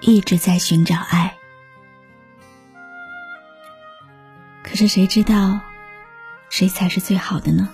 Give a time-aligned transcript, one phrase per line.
[0.00, 1.36] 一直在寻找爱，
[4.62, 5.60] 可是谁知道
[6.48, 7.68] 谁才是最好的呢？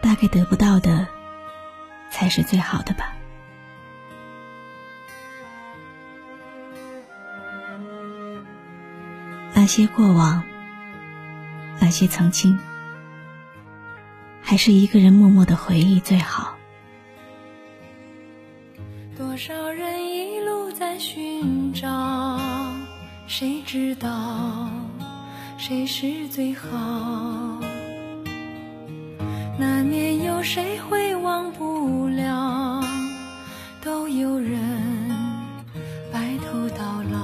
[0.00, 1.06] 大概得不到的
[2.10, 3.12] 才是最好的吧。
[9.52, 10.42] 那些过往，
[11.80, 12.58] 那些曾经，
[14.42, 16.56] 还是一个人默默的回忆最好。
[23.26, 24.68] 谁知道
[25.56, 26.68] 谁是最好？
[29.58, 32.84] 难免有谁会忘不了，
[33.82, 34.60] 都有人
[36.12, 37.18] 白头到老。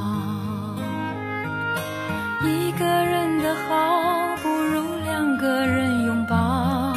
[2.48, 6.96] 一个人的好，不如两个人拥抱，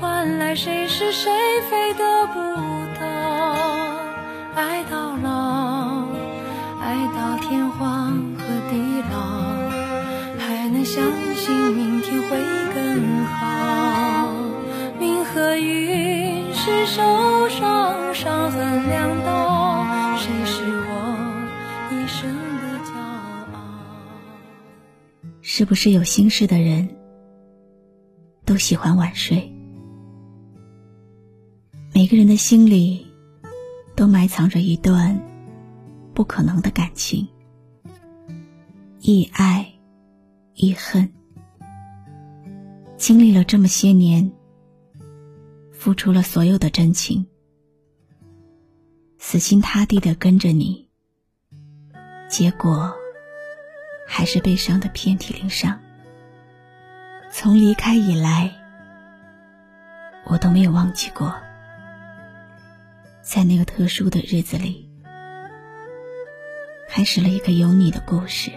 [0.00, 1.32] 换来谁是谁
[1.68, 2.38] 非得不
[11.00, 12.36] 相信明天会
[12.74, 14.34] 更好。
[14.98, 20.92] 命和运是受伤伤痕两道，谁是我
[21.90, 22.92] 一生的骄
[23.54, 23.56] 傲？
[25.40, 26.86] 是不是有心事的人
[28.44, 29.50] 都喜欢晚睡？
[31.94, 33.06] 每个人的心里。
[33.96, 35.20] 都埋藏着一段
[36.14, 37.28] 不可能的感情，
[39.00, 39.74] 一爱
[40.60, 41.10] 遗恨。
[42.98, 44.30] 经历了这么些年，
[45.72, 47.26] 付出了所有的真情，
[49.16, 50.86] 死心塌地的跟着你，
[52.28, 52.94] 结果
[54.06, 55.80] 还是被伤的遍体鳞伤。
[57.32, 58.52] 从离开以来，
[60.26, 61.34] 我都没有忘记过。
[63.22, 64.86] 在那个特殊的日子里，
[66.86, 68.52] 开始了一个有你的故事。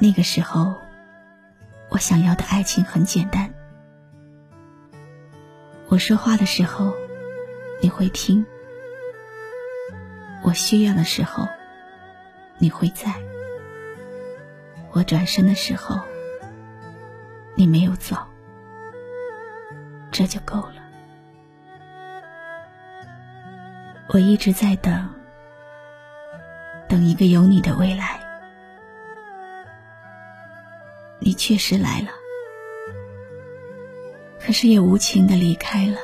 [0.00, 0.76] 那个时候，
[1.88, 3.52] 我想要的爱情很简单：
[5.88, 6.94] 我说话的时候，
[7.82, 8.44] 你会听；
[10.44, 11.48] 我需要的时候，
[12.58, 13.10] 你会在；
[14.92, 16.00] 我转身的时候，
[17.56, 18.16] 你没有走，
[20.12, 20.74] 这就够了。
[24.10, 25.08] 我一直在等，
[26.88, 28.27] 等一个有你的未来。
[31.38, 32.08] 确实来了，
[34.40, 35.96] 可是也无情的离开了。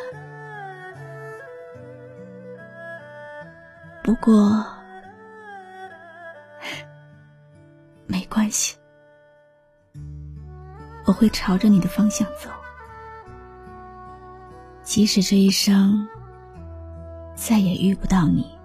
[4.03, 4.65] 不过，
[8.07, 8.77] 没关系，
[11.05, 12.49] 我会朝着你的方向走，
[14.83, 16.09] 即使这一生。
[17.37, 18.57] 再也遇不到你，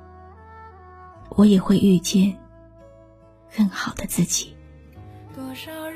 [1.29, 2.37] 我也会遇见
[3.57, 4.55] 更好的自己。
[5.35, 5.88] 多少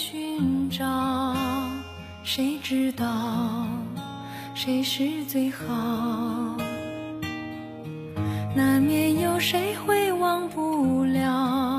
[0.00, 1.34] 寻找，
[2.22, 3.66] 谁知道
[4.54, 6.56] 谁是最好？
[8.54, 11.77] 难免有谁会忘不了，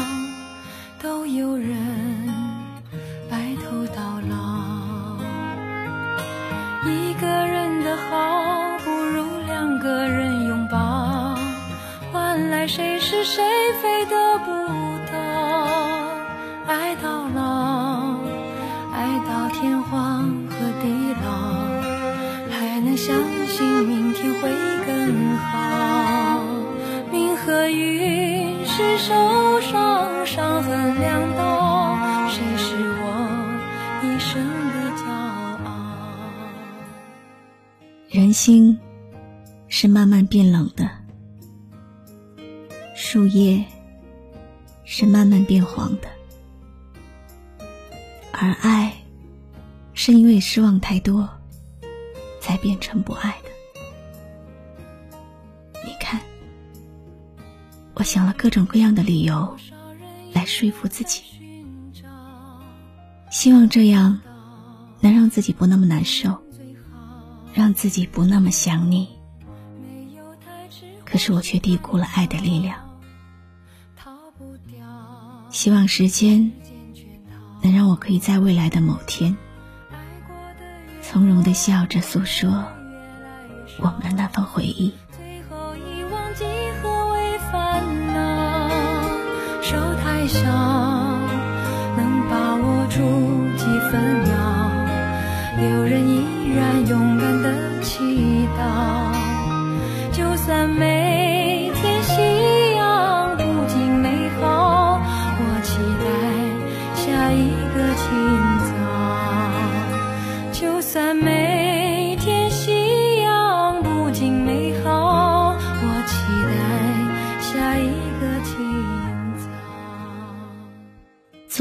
[28.79, 33.03] 是手上伤痕两道，谁是我
[34.01, 34.41] 一生
[34.71, 35.03] 的骄
[35.65, 35.67] 傲？
[38.07, 38.79] 人心。
[39.71, 40.89] 是慢慢变冷的，
[42.95, 43.63] 树叶
[44.83, 46.09] 是慢慢变黄的，
[48.31, 48.91] 而爱
[49.93, 51.29] 是因为失望太多，
[52.41, 53.48] 才变成不爱的。
[57.99, 59.55] 我想了各种各样的理由
[60.33, 61.21] 来说服自己，
[63.29, 64.19] 希望这样
[65.01, 66.41] 能让自己不那么难受。
[67.51, 69.09] 让自己不那么想你。
[71.03, 72.77] 可是我却低估了爱的力量。
[75.49, 76.51] 希望时间
[77.61, 79.35] 能让我可以在未来的某天，
[81.01, 82.65] 从容的笑着诉说
[83.79, 84.93] 我们的那份回忆。
[90.43, 90.78] 太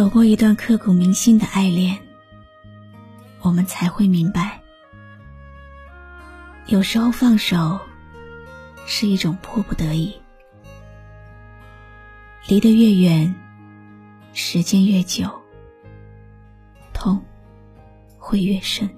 [0.08, 1.98] 走过一段刻骨铭心的爱恋，
[3.42, 4.62] 我们才会明白，
[6.64, 7.78] 有时候放手
[8.86, 10.18] 是一种迫不得已。
[12.46, 13.34] 离得越远，
[14.32, 15.28] 时间越久，
[16.94, 17.22] 痛
[18.16, 18.88] 会越深。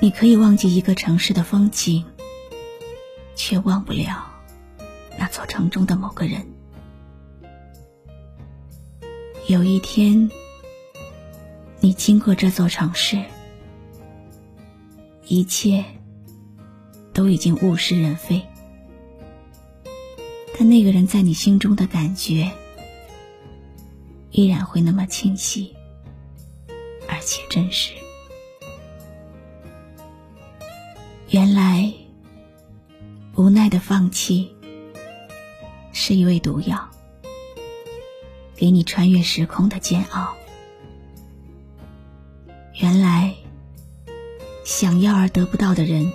[0.00, 2.02] 你可以忘记一个城市的风景，
[3.34, 4.24] 却忘不了
[5.18, 6.53] 那座城中的某个人。
[9.46, 10.30] 有一天，
[11.78, 13.22] 你经过这座城市，
[15.26, 15.84] 一切
[17.12, 18.40] 都已经物是人非，
[20.58, 22.50] 但那个人在你心中的感觉，
[24.30, 25.74] 依然会那么清晰，
[27.06, 27.92] 而且真实。
[31.28, 31.92] 原来，
[33.36, 34.50] 无奈的放弃，
[35.92, 36.88] 是一味毒药。
[38.56, 40.34] 给你穿越时空的煎熬。
[42.80, 43.34] 原来，
[44.64, 46.12] 想要而得不到的人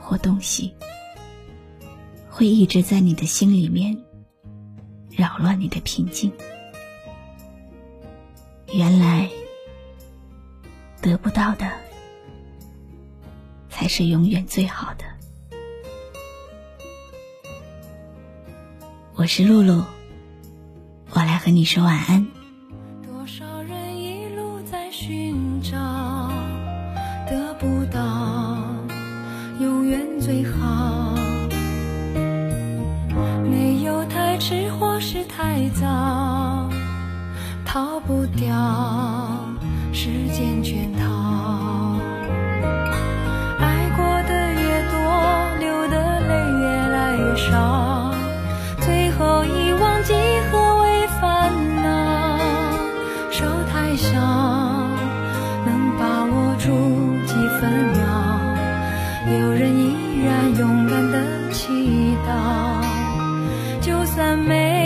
[0.00, 0.74] 或东西，
[2.28, 3.96] 会一直在你的心里面
[5.10, 6.32] 扰乱你的平静。
[8.72, 9.30] 原来，
[11.00, 11.70] 得不到的
[13.70, 15.04] 才是永远最好的。
[19.14, 19.82] 我是露露。
[21.18, 22.26] 我来和你说晚安。
[23.02, 25.70] 多少人一路在寻找，
[27.26, 28.58] 得不到
[29.58, 31.14] 永远最好。
[33.50, 36.68] 没有太迟或是太早，
[37.64, 38.54] 逃不掉
[39.94, 41.25] 时间圈套。
[59.86, 62.76] 依然勇敢的祈祷。
[63.80, 64.85] 就算没